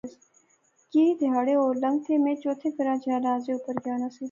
کی 0.91 1.03
تہاڑے 1.19 1.53
ہور 1.55 1.75
لنگتھے، 1.83 2.17
میں 2.23 2.35
چوتھے 2.41 2.69
گراں 2.77 2.97
جنازے 3.03 3.51
اپر 3.59 3.75
گیا 3.83 3.95
ناں 3.99 4.09
سیس 4.09 4.19